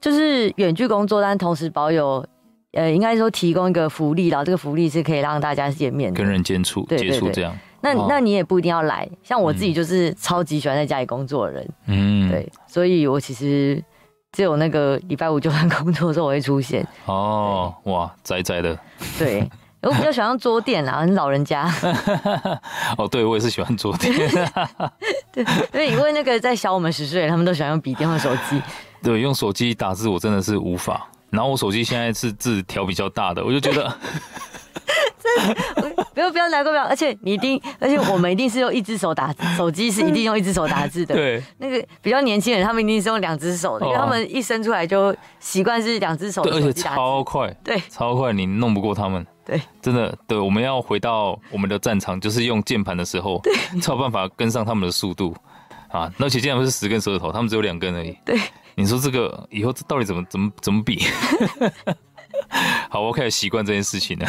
[0.00, 2.24] 就是远距工作，但同时保有，
[2.72, 7.56] 呃，应该说提供一个福利，然后这个福利是可以让大家见面的，跟人接触，接触这样。
[7.82, 13.82] 那那你也不一定要来，像我自己就是超级喜欢在家里工作的人，嗯，对，所以我其实
[14.32, 16.86] 只有那个礼拜五就算工作的时候我会出现。
[17.06, 18.78] 哦，哇，宅宅的。
[19.18, 19.48] 对，
[19.80, 21.70] 我比较喜欢桌垫啦，很老人家。
[22.98, 24.14] 哦，对，我也是喜欢桌垫。
[25.32, 28.60] 对，因为因为那个在小我们十岁，他们都喜欢用笔电或手机。
[29.02, 31.08] 对，用手机打字我真的是无法。
[31.30, 33.96] 然后我手机现在是字条比较大的，我就觉得，
[35.16, 41.14] 这不不要不要难过，不要，而且你一定，而且我们一定是用一只手打字，手机是一定用一只手打字的。
[41.14, 46.50] 对，那个比较年轻人，他们一定是用两只手的，因为他们一生出来就习惯是两只手手。
[46.50, 49.24] 对，而且超快，对，超快，你弄不过他们。
[49.46, 55.34] 对，真的，对，我们要回到我们的战场，就是用键盘的时候，对，才有办法跟上他们的速度
[55.88, 56.12] 啊。
[56.18, 58.16] 而且竟然不是十根手指头，他们只有两根而已。
[58.24, 58.38] 对，
[58.80, 61.02] 你说这个以后到底怎么怎么怎么比？
[62.88, 64.26] 好，我开始习惯这件事情了。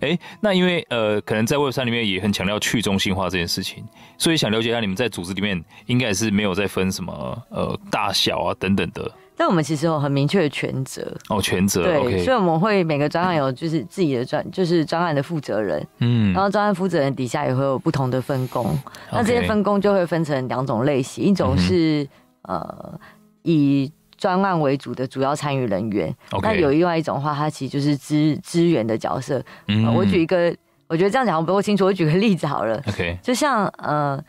[0.00, 3.84] 哎、欸，那因为呃，可能在 Web 三里面也很强调去中心化这件事情，
[4.18, 9.08] 所以想了解一下你们在组织里面应该也是没有在分什么呃大小啊等等的。
[9.36, 11.16] 但我们其实有很明确的权责。
[11.28, 22.08] 哦，权责对，okay、所以我们会每个专案有就是自己的专，就是专案的负责人，嗯，然后专案负责人底下也会有不同的分工，嗯、那这些分工就会分成两种类型，一种是、嗯、
[22.44, 22.98] 呃
[23.42, 26.14] 以专案为主的主要参与人员。
[26.42, 29.42] 那有另外一种的话，它其实就是支支援的角色。
[29.68, 30.54] 嗯、呃，我举一个，
[30.86, 34.22] 我觉得这样讲不够清楚，我举个例子好了，OK，就像呃。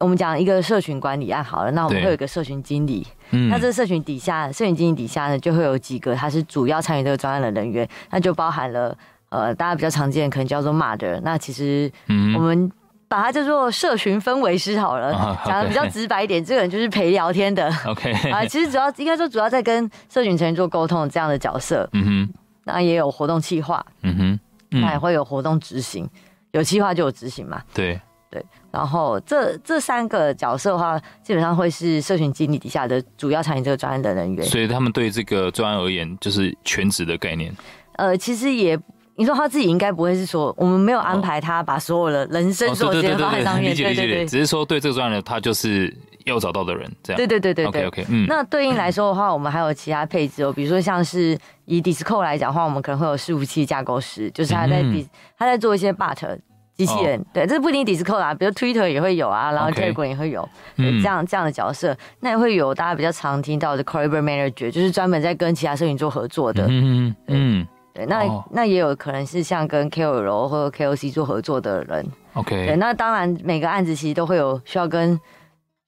[0.00, 8.96] 我们讲一个社群管理案好了，那我们会有一个社群经理，嗯，那这个社群底下，社群经理底下呢，就会有几个他是主要参与这个专案的人员，那就包含了
[9.30, 12.70] 呃，大家比较常见可能叫做 Mother，那其实我们
[13.08, 15.12] 把它叫做社群氛围师好了，
[15.44, 24.40] 讲的比较直白一点，这个人就是陪聊天的，OK， 啊，其实主要应该说主要在跟社群成员做沟通这样的角色，嗯哼，那也有活动企划，嗯哼，
[24.80, 26.08] 那也会有活动执行，
[26.52, 28.00] 有企划就有执行嘛，对。
[28.30, 34.44] 对，然后这这三个角色的话，基本上会是社群经理底下的主要参与这个专案的人员。
[34.44, 37.50] 所以他们对这个专案而言，就是全职的概念。
[37.96, 38.78] 呃，其实也，
[39.18, 43.74] 你说他自己应该不会是说，我们没有安排他把所有的人生所有时间放在上面。
[43.74, 45.92] 对对对，只是说对这个专业的他就是
[46.24, 47.16] 要找到的人，这样。
[47.16, 47.86] 对对对对对。
[47.86, 48.26] OK OK，嗯。
[48.28, 55.04] 那对应来说的话，我们还有其他配置哦，比如说像是以 Discord 来讲的话，我们可能会有伺服器架构师，就是他在、嗯、
[55.36, 56.38] 他在做一些 but。
[56.76, 67.66] 机器人，对，这不一定 Discord 啊，比如 Twitter 也会有啊，然后 Telegram 也会有，这样这样的角色，那也会有大家比较常听到的 Collaborator Manager，就是专门在跟其他社群做合作的，嗯嗯嗯，
[67.98, 75.18] 对，那那也有可能是像跟 KOL 或者 KOC 做合作的人，OK，对，那当然每个案子其实都会有需要跟。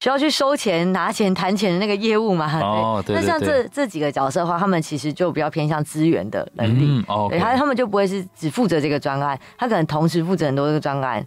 [0.03, 2.59] 需要去收钱、拿钱、谈钱的那个业务嘛？
[2.59, 3.15] 哦，对。
[3.15, 6.85] 那像这这几个角色的话，他们其实就比较偏向资源的能力。
[6.87, 7.27] 嗯，哦。
[7.29, 11.23] 对，他他们就不会是只负责这个专案，他可能同时负责很多这个专案。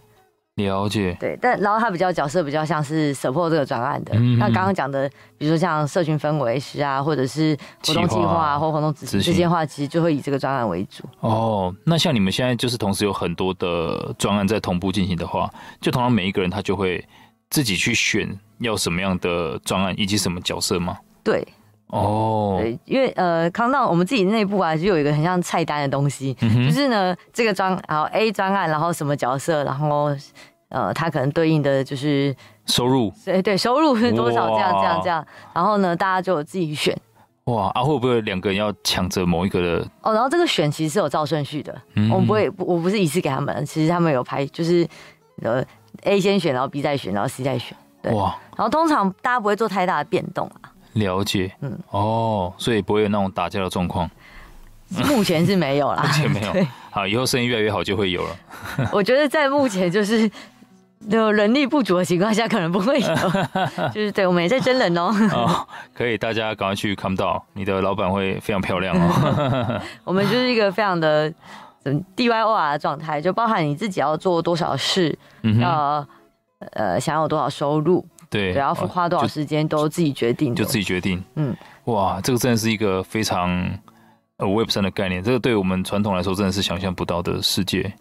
[0.55, 1.15] 了解。
[1.19, 4.13] 对，但然后他比较角色比较像是 support 这个专案的。
[4.15, 4.37] 嗯。
[4.37, 11.03] 那刚刚讲的，比如说像社群氛围师啊，或者是活动计划啊，或活动执行这些话，其实就会以这个专案为主。
[11.19, 15.49] 哦，那像你们现在就是同时有很多的专案在同步进行的话，
[15.81, 17.05] 就通常每一个人他就会
[17.49, 18.37] 自己去选。
[18.59, 20.97] 要什么样的专案以及什么角色吗？
[21.25, 21.45] 对，
[21.87, 30.09] 哦，对，因为呃，康道我们自己内部啊，就有一个很像菜单的东西，就是呢，这个专，然后 A 专案，然后什么角色，然后
[30.69, 36.97] 呃，它可能对应的就是收入，对对，收入是多少，这样这样这样，然后呢，大家就自己选。
[37.45, 39.87] 哇啊，会不会两个人要抢着某一个的？
[40.01, 44.85] 哦，然后这个选其实是有照顺序的，嗯、我们不会，我不是一次给他们，其实他们有排，就是
[45.43, 45.63] 呃
[46.01, 47.77] A 先选，然后 B 再选，然后 C 再选。
[48.13, 50.73] 哇，然后通常大家不会做太大的变动啊。
[50.95, 54.09] 了解，嗯，哦，所以不会有那种打架的状况。
[55.07, 56.67] 目前是没有啦， 目前没有。
[56.91, 58.35] 好，以后生意越来越好就会有了。
[58.93, 60.29] 我觉得在目前就是
[61.09, 63.07] 有人力不足的情况下，可能不会有。
[63.93, 65.11] 就是对，我们也在真人哦。
[65.33, 69.81] 哦，可以，大家赶快去看到你的老板会非常漂亮哦。
[70.03, 71.31] 我们就是一个非常的
[72.15, 76.05] DYOR 的状态，就包含你自己要做多少事，嗯，要。
[76.71, 78.03] 呃，想要有多少收入？
[78.35, 81.23] 对，然后花多少时间都自己决定，就自己决定。
[81.35, 83.49] 嗯，哇，这个真的是一个非常
[84.37, 87.93] 呃 Web 三的概念，这个对我们传统来说真的是想象不到的世界，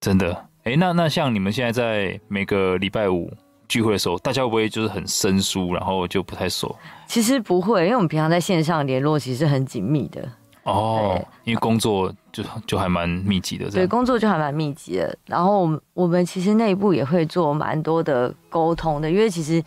[0.00, 0.44] 真的。
[0.64, 3.32] 哎，那那像你们现在在每个礼拜五
[3.68, 6.76] 聚会的时候，大家会不会就是很生疏，然后就不太熟？
[7.06, 10.28] 其实不会，因为我们平常在线上联络其实很紧密的。
[10.68, 15.16] 哦，因为工作就就还蛮密集的，对，工作就还蛮密集的。
[15.26, 19.62] 然后我们我们其实内部也会做蛮多的沟通的，因为其实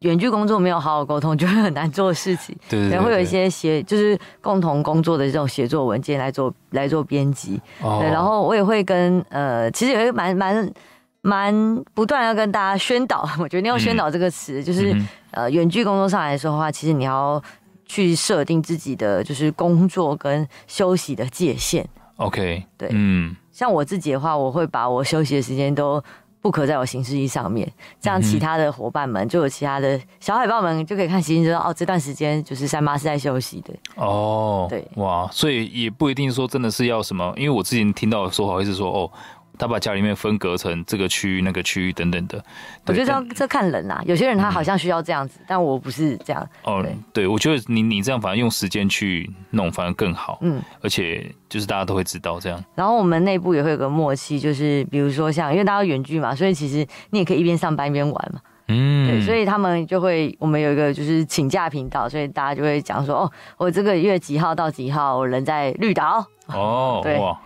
[0.00, 2.56] 远距工作没有好好沟通，就会很难做事情。
[2.66, 7.60] 对，对，对，对，然后会有一些协，就是共同工作的这种协作文件来做来做编辑。
[7.82, 10.72] 哦，对，然后我也会跟呃，其实也会蛮蛮
[11.20, 13.28] 蛮不断要跟大家宣导。
[13.38, 17.42] 我觉得要宣导这个词，嗯、就是、嗯、呃，远距工作上来说的话，其实你要。
[17.88, 21.84] 去设定自己的就是工作跟休息的界限。
[22.16, 26.02] OK，对，嗯，像我自己的话，我会把我休息的时间都
[26.40, 27.68] 不可在我行事历上面，
[28.00, 33.72] 这样其他的伙伴们就有其他的小海豹们就可以看行程知道哦，这段时间就是三八是在休息的。
[33.96, 39.10] 哦，对，哇，所以也不一定说真的是要什么，因为我之前听到的说法会是说哦。
[39.58, 42.42] 他把家里面分隔成这个区域、那个区域等等的。
[42.86, 46.48] 我觉得这这看人啦，有些人他好像需要这样子，嗯、但我不是这样。
[46.62, 50.38] 哦，对，对，我觉得你你这样反而用时间去弄，反而更好。
[50.42, 52.64] 嗯，而且就是大家都会知道这样。
[52.74, 58.40] 然后我们内部也会有个默契，就是比如说像因为大家远距嘛，所以其实你也可以一边上班一边玩嘛。
[58.70, 66.22] 嗯，对，所以他们就会，我们有一个就是请假频道，所以大家就会讲说，哦，我这个月几号到几号，我人在绿岛。
[66.48, 67.38] 哦，对，哇，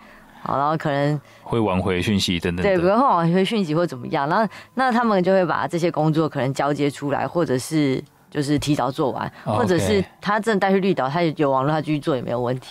[0.43, 2.63] 好，然后可能会挽回讯息等等。
[2.63, 12.69] 对，可能会挽回讯息或怎么样，那那他们就会把这些工作可能交接出来，或者是就是提早做完，或者是他真的带去绿岛，他有网络，他继续做也没有问题。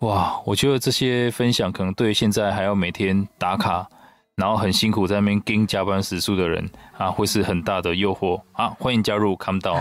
[0.00, 3.88] 哇，我觉得这些分享可能对现在还要每天打卡。
[4.36, 8.66] 然后很辛苦在那边盯加班时数的人啊，会是很大的诱惑啊！
[8.80, 9.78] 欢迎加入，看不到。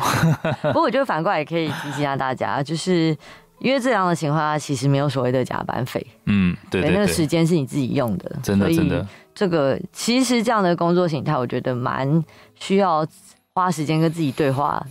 [0.62, 3.17] 不过我觉得反过来也可以提醒一下大家，就是
[3.63, 6.06] 因为这样的情况下，其实没有所谓的加班费。
[6.26, 9.08] 嗯，对对对，那个时间是你自己用的，真的真的。
[9.34, 12.23] 这个其实这样的工作形态，我觉得蛮
[12.60, 13.08] 需要
[13.54, 14.86] 花时间跟自己对话。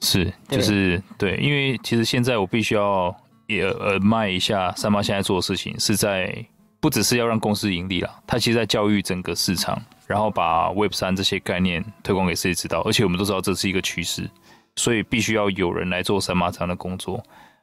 [0.00, 3.12] 是，就是对，因为其实现在我必须要
[3.46, 6.46] 也呃卖一下三妈现在做的事情是在。
[6.80, 12.82] 不只是要让公司盈利啦，他其实在教育整个市场，然后把 Web 三这些概念推广给世界知道。
[12.82, 14.30] 而且我们都知道这是一个趋势，
[14.76, 17.20] 所以必须要有人来做三妈这样的工作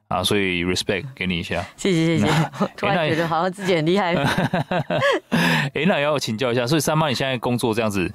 [0.08, 0.24] 啊。
[0.24, 2.28] 所以 respect 给你一下，谢 谢谢谢。
[2.78, 4.13] 突然觉得好像自己很厉害。
[4.15, 8.12] 哎、欸， 那也要请教一下，所以三妈你现在工作这样子，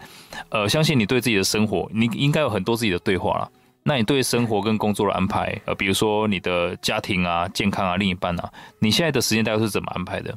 [0.51, 3.51] 呃，相信你对自己的生活，你应该有很多自己的对话了。
[3.83, 10.37] 那你对生活跟工作的安排，呃，比如说你的家庭啊、健康啊、另一半啊，你现在的时间大概是怎么安排的？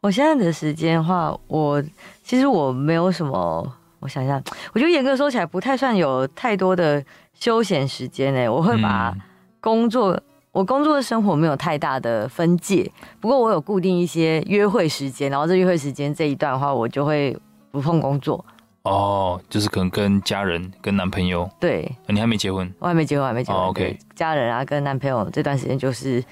[0.00, 1.82] 我现在的时间的话，我
[2.22, 8.48] 其实我没有什么，我想想，我觉得严格说起来不太算有太多的休闲时间诶。
[8.48, 9.14] 我会把
[9.60, 17.36] 工作，嗯、我工作的生活没有太大的分界，不过我有固定一些约会时间，然后这约会时间这一段的话，我就会
[17.70, 18.44] 不碰工作。
[18.82, 21.48] 哦，就是可能跟家人、跟男朋友。
[21.60, 22.72] 对，你还没结婚？
[22.78, 23.60] 我还没结婚，还没结婚。
[23.60, 26.24] 哦、OK，家人啊，跟男朋友这段时间就是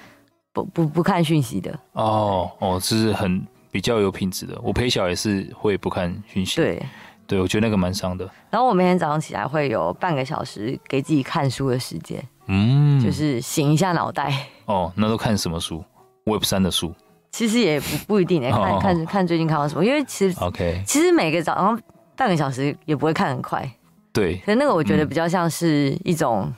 [0.52, 1.78] 不不不看讯息的。
[1.92, 3.46] 哦哦，这是很。
[3.68, 6.56] 比较有品质的，我陪小也是会不看讯息。
[6.56, 6.82] 对，
[7.26, 8.28] 对我觉得那个蛮伤的。
[8.50, 14.46] 然后我每天早上起来会有半个小时给自己看书的时间，嗯，就是醒一下脑袋。
[14.66, 15.84] 哦，那都看什么书
[16.24, 16.94] ？Web 三的书？
[17.32, 19.84] 其实也不不一定，看看看，看最近看到什么。
[19.84, 21.80] 因为其实 OK，其实每个早上
[22.16, 23.70] 半个小时也不会看很快。
[24.12, 26.52] 对，可是那个我觉得比较像是一种。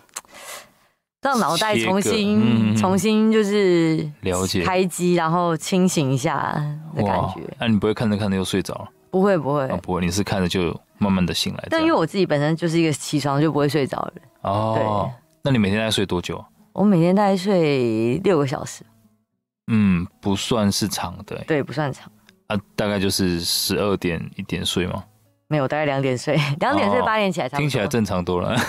[1.20, 6.54] 让脑袋重新、嗯、重新就是了解开机，然后清醒一下
[6.94, 7.40] 的感觉。
[7.59, 8.88] 那、啊、你不会看着看着又睡着了？
[9.11, 11.64] 不会不会、啊、不会，你是看着就慢慢的醒来。
[11.71, 14.25] 但因为我自己本身就是一个起床就不会睡着的人。
[14.42, 15.12] 哦，对。
[15.44, 16.44] 那你每天大概睡多久？
[16.73, 18.85] 我每天大概睡六个小时。
[19.71, 21.37] 嗯，不算是长的。
[21.47, 22.11] 对，不算长。
[22.47, 25.05] 啊，大概就是十二点一点睡吗？
[25.51, 28.55] 没有，大概两点睡， 两点睡八点起来，听起来正常多了。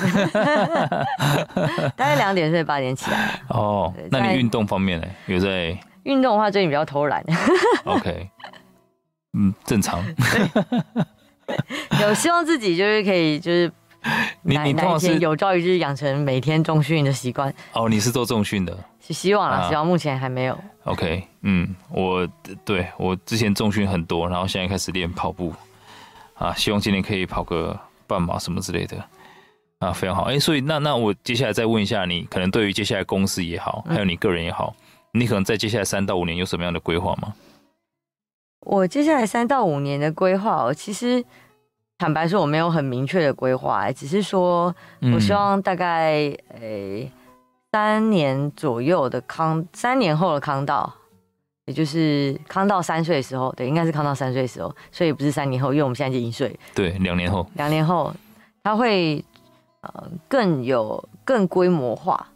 [1.96, 3.42] 大概两点睡八点起来。
[3.50, 5.08] 哦，那你运动方面呢？
[5.28, 7.22] 有在运动的话，最近比较偷懒。
[7.84, 8.30] OK，
[9.34, 10.04] 嗯，正常。
[12.02, 13.72] 有希望自己就是可以就是
[14.44, 17.54] 你你哪一天有朝一日养成每天重训的习惯。
[17.74, 18.78] 哦，你是做重训的？
[19.00, 20.58] 是希望啊，希望目前还没有。
[20.84, 22.28] OK，嗯，我
[22.64, 25.54] 对我之前重训很多，然后现在开始练跑步。
[26.36, 29.04] 啊，希望今年可以跑个半马什么之类的，
[29.80, 30.24] 啊，非常好。
[30.24, 34.74] 哎、欸，所以那那我接下来再问一下你，可能对于接下来公司也好，还有你个人也好，
[35.14, 37.34] 嗯、你可能在接下来三到五年有什么样的规划吗？
[38.62, 41.24] 我接下来三到五年的规划，我其实
[41.98, 44.74] 坦白说我没有很明确的规划，只是说
[45.14, 47.12] 我希望大概诶、嗯欸、
[47.72, 50.94] 三年左右的康，三年后的康道。
[51.66, 56.60] 也就是康到三岁的时候，对，应该是康到三岁的时候，所以不是三年后，因为我们现在已经一岁。
[56.74, 57.46] 对，两年后。
[57.54, 58.12] 两年后，
[58.64, 59.24] 他会
[59.82, 62.28] 呃更有更规模化。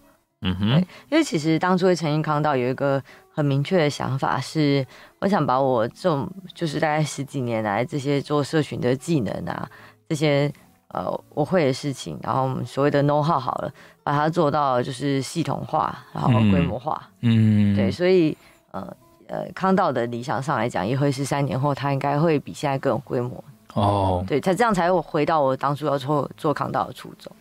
[0.44, 0.78] 嗯哼。
[1.10, 3.02] 因为其实当初会成立康道有一个
[3.34, 4.86] 很明确的想法是，
[5.20, 9.68] 我想把我这种就是大概十几年来这些做社群的技能啊，
[10.08, 10.52] 这些
[10.90, 17.10] 呃我会的事情，然后我们所谓的 know how 好了，把它做到就是系统化，然后规模化。
[17.22, 17.76] 嗯。
[17.76, 18.38] 对，所以
[18.72, 18.96] 呃。
[19.28, 24.24] 呃，康道的理想上来讲，也会是三年后，它应该会比现在更有规模哦。
[24.28, 27.32] 对，才这样才会回到我当初要做做康道的初衷。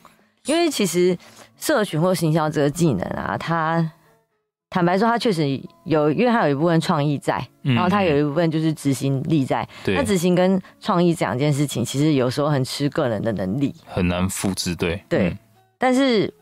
[0.46, 1.16] 因为其实
[1.56, 3.92] 社群或行销这个技能啊，它
[4.70, 9.68] 坦白说，它确实有，因为它有一部分创意在，然后它有一部分就是执行力在。
[9.86, 14.74] 嗯，那执行跟创意这两件事情，其实有时候很吃个人的能力，很难复制。
[14.74, 15.36] 对，对。
[15.78, 16.32] 但是，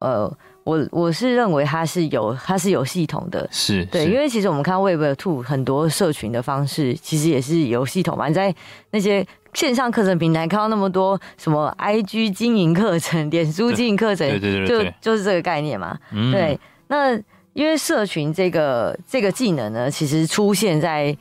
[0.00, 0.36] 呃。
[0.68, 8.28] 我我是认为它是有它是有系统的，是对，因为其实我们看 Web Two 很多社群的方式，其实也是有系统嘛。
[8.28, 8.54] 你在
[8.90, 15.98] 那些线上课程平台看到那么多什么 IG 经营课程、脸书经营课程，对对对，对，就就是这个概念嘛。
[16.12, 17.14] 嗯、对，那
[17.54, 21.16] 因为社群这个这个技能呢，其实出现在。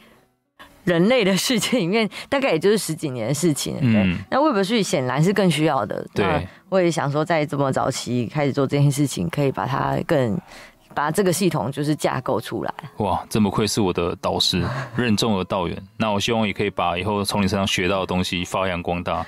[0.88, 3.76] 人类的世界里面， 大概也就是十几年的事情。
[3.80, 6.04] 对，嗯、那 Web3 显然是更需要的。
[6.14, 6.26] 对，
[6.70, 10.40] 我也想说，在这么早期开始做这件事情，可以把它更。
[10.98, 12.74] 把这个系统就是架构出来。
[12.98, 14.64] 哇，真不愧是我的导师，
[14.96, 15.78] 任重而道远。
[15.96, 19.24] 那我希望也可以把以后从你身上学到的东西发扬光大，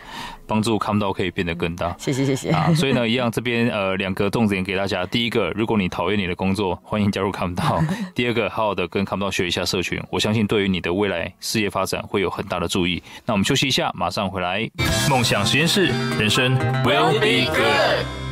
[0.48, 1.96] 帮助康道可以变得更大。
[2.00, 2.50] 谢谢谢谢。
[2.50, 5.06] 啊，所以呢，一样这边呃两个重点给大家。
[5.06, 7.80] 第一个，如果你讨厌你的工作，欢迎加入康道。
[8.16, 13.00] 第二个，好好的跟康道学一下社群，我相信对于你的未来事业发展会有很大的助益。
[13.28, 14.68] 那我们休息一下，马上回来。
[15.08, 15.86] 梦想实验室，
[16.18, 18.29] 人生 will be good。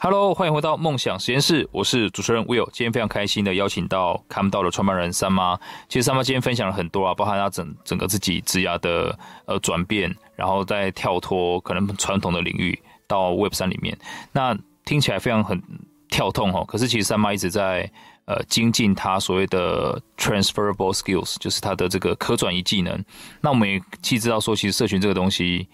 [0.00, 2.68] Hello，欢迎回到梦想实验室，我是主持人 Will。
[2.72, 5.58] 今天非常开心的邀请到 Calm.DAO 的创办人三妈。
[5.88, 13.98] 其实三妈今天分享了很多啊，包含她整整个自己职涯的呃转变，然后再跳脱可能传统的领域到 Web 三里面。
[14.30, 15.60] 那听起来非常很
[16.08, 16.64] 跳痛哦。
[16.64, 17.90] 可是其实三妈一直在
[18.26, 23.04] 呃精进她所谓的 transferable skills，就是她的这个可转移技能。
[23.40, 25.68] 那我们也既知道说，其实社群这个东西。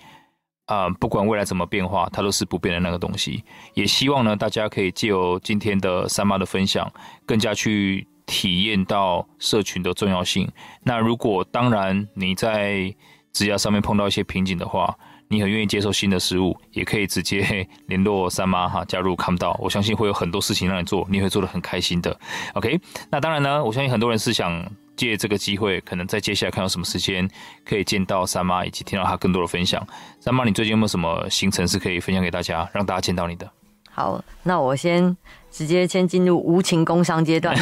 [0.67, 3.45] 啊、不管未来怎么变化，它都是不变的那个东西。
[3.75, 6.91] 也希望呢，大家可以借由今天的三妈的分享，
[7.27, 10.51] 更加去体验到社群的重要性。
[10.83, 12.95] 那如果当然你在
[13.33, 14.97] 职涯上面碰到一些瓶颈的话，
[15.29, 19.55] 你很愿意接受新的事物，也可以直接 联络三妈哈，加入看不到。
[19.61, 22.19] 我相信会有很多事情让你做，你会做得很开心的。
[22.55, 24.65] OK，那当然呢，我相信很多人是想。
[24.97, 27.29] 借这个机会，可能在接下来看有什么时间
[27.65, 29.85] 可以见到三妈，以及听到她更多的分享。
[30.21, 33.51] 三妈，你最近有没有什么行程是可以分享给大家，让大家见到你的？
[33.91, 35.17] 好，那我先
[35.51, 37.57] 直接先进入无情工商阶段。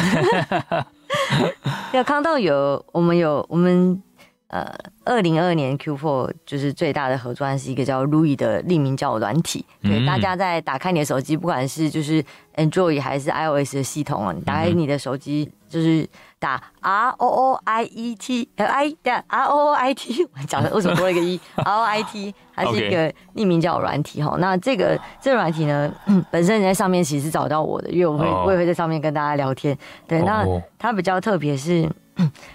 [1.93, 4.01] 要看到有我们有我们
[4.47, 4.71] 呃，
[5.03, 9.65] 二零二二年 Q Four 就是最大的合作案是一个叫 Louis 的匿名交友软体。
[9.81, 12.23] 对，嗯、大家在打开你的手机，不管是就是
[12.55, 16.07] Android 还是 iOS 的系统啊，你打开你的手机就是。
[16.43, 21.83] 打 R O O I E T I 的 R O O I T，我讲的为什么多了一个 E？R O
[21.83, 24.35] I T 它是一个匿名交友软体哈。
[24.39, 25.89] 那这个这个软体呢，
[26.29, 29.77] 本身你在上面其实是找到我的，因为我会我也会在上面跟大家聊天。
[30.05, 30.45] 对，那
[30.77, 31.89] 它比较特别是，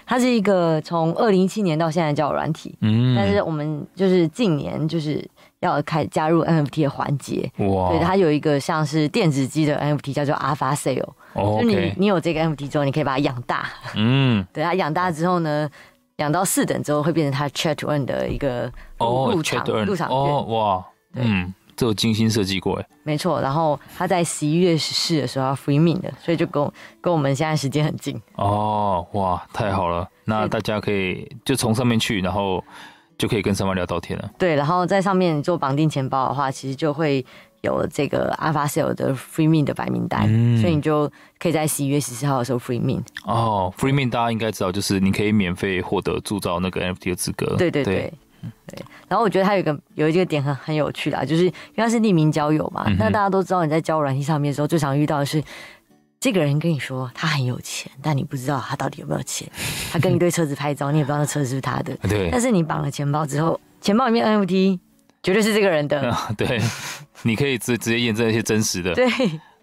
[0.05, 5.27] 它是一个从二零一七年到现在交友软体，嗯，但是我们就是近年就是。
[5.61, 7.89] 要开加入 NFT 的环节，哇！
[7.89, 11.09] 对，它有一个像是电子机的 NFT，叫做 Alpha Sale。
[11.33, 13.69] 哦，就你你有这个 NFT 之后，你可以把它养大。
[13.95, 15.69] 嗯， 对，它养大之后呢，
[16.17, 20.17] 养到四等之后会变成它 Chat Earn 的一个入场入场券。
[20.17, 22.85] 哦，哇，嗯，这有精心设计过哎。
[23.03, 26.71] 没错，然后它在十一月十四的时候要 Free Mint 的，所以就跟
[27.01, 28.21] 跟我们现在时间很近。
[28.35, 30.07] 哦，哇，太好了！
[30.25, 32.63] 那大家可以就从上面去，然后。
[33.19, 34.31] 就可以跟三妈聊到天了。
[34.37, 37.25] 对，然后在上面做绑定钱包的话，其实就会
[37.61, 43.03] 有这个 Alpha Sale 的 Free Mint 的白名单，嗯、所以你就可以在十一月十四号的时候 Free Mint。
[43.25, 47.55] 哦，Free Mint 大家应该知道，就是你可以免费获得铸造那个 NFT 的资格。
[47.57, 48.13] 对对对，对，
[48.67, 48.85] 对。
[49.07, 55.43] 然后我觉得它有一个有一个点很很有趣的，就是因为它是匿名交友嘛，那、大家都知道你在交友软件上面的时候，最常遇到的是。
[56.21, 59.49] 这个人跟你说他很有钱，但你不知道他到底有没有钱。
[59.89, 61.95] 他跟一堆车子拍照，你也不知道那车子是不是他的。
[62.09, 62.29] 对。
[62.29, 64.77] 但是你绑了钱包之后，钱包里面 NFT
[65.21, 66.15] 绝对是这个人的。
[66.37, 66.59] 对。
[67.23, 68.93] 你可以直直接验证一些真实的。
[68.93, 69.05] 对。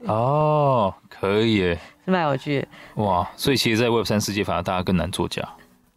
[0.01, 1.79] 哦，可以耶。
[2.05, 3.03] 是蛮有趣的。
[3.03, 5.43] 哇，所以其实，在 Web 三世界，反而大家更难作假。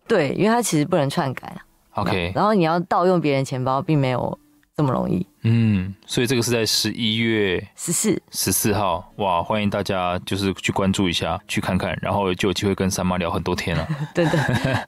[0.07, 1.53] 对，因为它其实不能篡改。
[1.95, 2.31] OK。
[2.33, 4.39] 然后你要盗用别人钱包，并没有。
[4.79, 5.27] 这么容易？
[5.41, 9.43] 嗯，所以这个是在十一月十四十四号，哇！
[9.43, 13.85] 欢迎大家就是去关注一下，去看看，然后就有机会跟三妈聊很多天了。
[14.15, 14.39] 对对，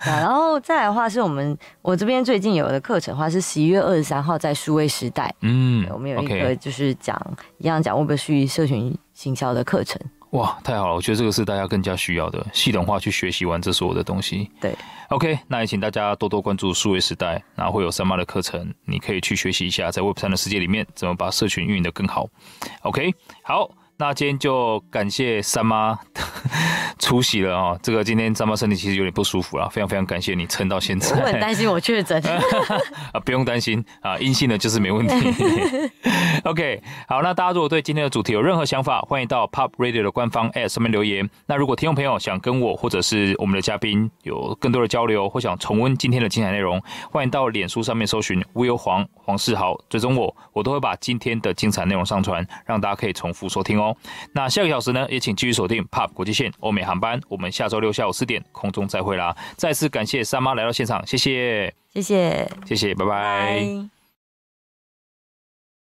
[0.06, 7.22] 然后再来的话是我们我这边最近有的课程的话是十一月二十三号在数位时代，嗯，我们有一个就是讲.
[7.58, 10.00] 一样讲 Web3 社群行销的课程。
[10.32, 10.96] 哇，太好了！
[10.96, 14.50] 我觉得这个是大家更加需要的，系统化去学习完这所有的东西。
[14.62, 14.74] 对
[15.10, 22.28] ，OK，那也请大家多多关注数位时代，然后会有三妈的课程，你可以去学习一下，在 Web 三的世界里面怎么把社群运营得更好。
[22.84, 23.14] OK，
[23.44, 23.70] 好。
[24.02, 25.96] 那今天就感谢三妈
[26.98, 27.80] 出席了哦！
[27.84, 31.16] 这个今天三妈身体其实有点不舒服了，非常非常感谢你撑到现在。
[31.20, 32.20] 我很担心我确诊
[33.14, 35.14] 啊，不用担心啊，阴性的就是没问题。
[36.46, 41.30] OK，好，那大家如果对今天的主题有任何想法，欢迎到 Pop Radio 的官方 App 上面留言。
[41.46, 46.82] 那如果听众朋友想跟我或者是我们的嘉宾有更多的交流，或想重温今天的精彩内容，
[47.12, 53.91] 欢迎到脸书上面搜寻 Will 黄黄世豪，追踪我，我都会把今天的精彩内容上传，让大家可以重复收听哦。
[53.92, 53.96] 哦。
[54.34, 57.20] 那下个小时呢，也请继续锁定 POP 国际线欧美航班。
[57.28, 59.36] 我们下周六下午四点空中再会啦！
[59.58, 64.01] 再次感谢三妈来到现场，谢谢，谢谢，谢谢，拜拜。